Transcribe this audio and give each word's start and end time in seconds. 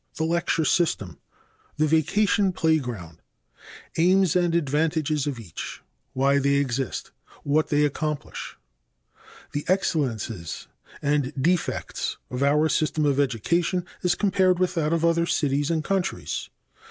The 0.15 0.23
lecture 0.25 0.65
system. 0.65 1.19
The 1.77 1.85
vacation 1.85 2.53
playground. 2.53 3.19
Aims 3.99 4.35
and 4.35 4.55
advantages 4.55 5.27
of 5.27 5.39
each. 5.39 5.83
Why 6.13 6.39
they 6.39 6.55
exist. 6.55 7.11
What 7.43 7.67
they 7.67 7.85
accomplish. 7.85 8.57
The 9.51 9.63
excellences 9.67 10.65
and 11.03 11.31
defects 11.39 12.17
of 12.31 12.41
our 12.41 12.67
system 12.67 13.05
of 13.05 13.19
education 13.19 13.85
as 14.03 14.15
compared 14.15 14.57
with 14.57 14.73
that 14.73 14.91
of 14.91 15.05
other 15.05 15.27
cities 15.27 15.69
and 15.69 15.83
countries. 15.83 16.49